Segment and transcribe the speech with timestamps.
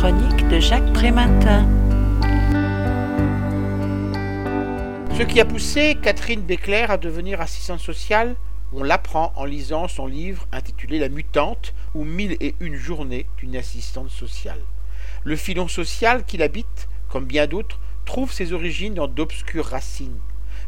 [0.00, 1.68] chronique de Jacques Prématin.
[5.14, 8.34] Ce qui a poussé Catherine Béclair à devenir assistante sociale,
[8.72, 13.56] on l'apprend en lisant son livre intitulé La mutante ou Mille et une journées d'une
[13.56, 14.62] assistante sociale.
[15.24, 20.18] Le filon social qu'il habite, comme bien d'autres, trouve ses origines dans d'obscures racines.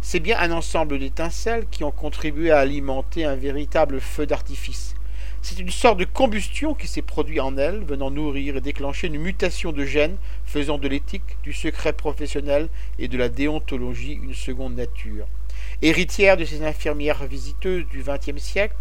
[0.03, 4.95] C'est bien un ensemble d'étincelles qui ont contribué à alimenter un véritable feu d'artifice.
[5.45, 9.19] C'est une sorte de combustion qui s'est produite en elle, venant nourrir et déclencher une
[9.19, 12.69] mutation de gènes, faisant de l'éthique, du secret professionnel
[13.01, 15.27] et de la déontologie une seconde nature.
[15.83, 18.77] Héritière de ces infirmières visiteuses du XXe siècle,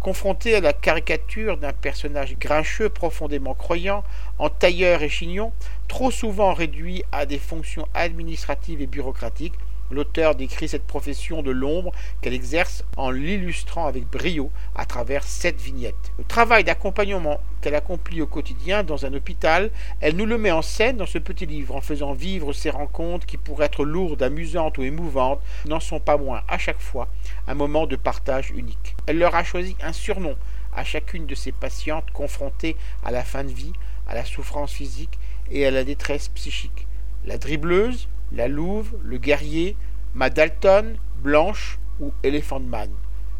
[0.00, 4.02] confrontée à la caricature d'un personnage grincheux profondément croyant,
[4.40, 5.52] en tailleur et chignon,
[5.86, 9.54] trop souvent réduit à des fonctions administratives et bureaucratiques,
[9.90, 15.60] L'auteur décrit cette profession de l'ombre qu'elle exerce en l'illustrant avec brio à travers sept
[15.60, 16.12] vignettes.
[16.18, 20.62] Le travail d'accompagnement qu'elle accomplit au quotidien dans un hôpital, elle nous le met en
[20.62, 24.78] scène dans ce petit livre en faisant vivre ces rencontres qui, pour être lourdes, amusantes
[24.78, 27.08] ou émouvantes, n'en sont pas moins à chaque fois
[27.48, 28.96] un moment de partage unique.
[29.06, 30.36] Elle leur a choisi un surnom
[30.72, 33.72] à chacune de ses patientes confrontées à la fin de vie,
[34.06, 35.18] à la souffrance physique
[35.50, 36.86] et à la détresse psychique.
[37.26, 39.76] La dribleuse, la louve, le guerrier,
[40.14, 42.90] Madalton, Blanche ou Elephant Man.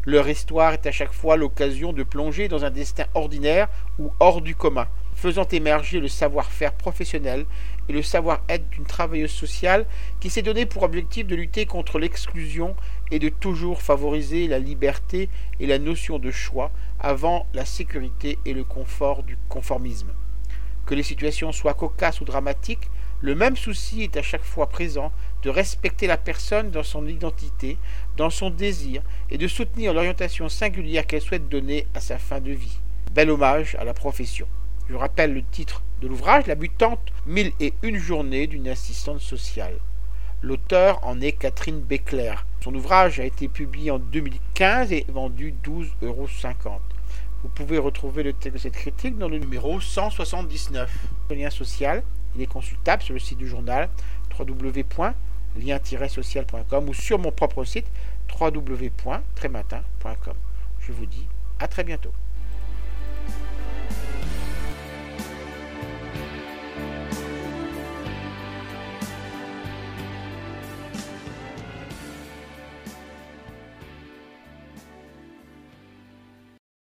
[0.05, 4.41] Leur histoire est à chaque fois l'occasion de plonger dans un destin ordinaire ou hors
[4.41, 7.45] du commun, faisant émerger le savoir-faire professionnel
[7.87, 9.85] et le savoir-être d'une travailleuse sociale
[10.19, 12.75] qui s'est donné pour objectif de lutter contre l'exclusion
[13.11, 18.53] et de toujours favoriser la liberté et la notion de choix avant la sécurité et
[18.53, 20.09] le confort du conformisme.
[20.87, 22.89] Que les situations soient cocasses ou dramatiques,
[23.21, 25.11] le même souci est à chaque fois présent
[25.43, 27.77] de respecter la personne dans son identité,
[28.17, 32.51] dans son désir, et de soutenir l'orientation singulière qu'elle souhaite donner à sa fin de
[32.51, 32.79] vie.
[33.13, 34.47] Bel hommage à la profession.
[34.89, 39.77] Je rappelle le titre de l'ouvrage, La mutante, mille et une journées d'une assistante sociale.
[40.41, 42.47] L'auteur en est Catherine Béclair.
[42.63, 46.27] Son ouvrage a été publié en 2015 et vendu 12,50 euros.
[47.43, 50.91] Vous pouvez retrouver le texte de cette critique dans le numéro 179.
[51.29, 52.03] Le lien social
[52.35, 53.87] il est consultable sur le site du journal
[54.37, 57.87] www.lien-social.com ou sur mon propre site
[58.39, 60.35] www.trématin.com.
[60.79, 61.27] Je vous dis
[61.59, 62.11] à très bientôt.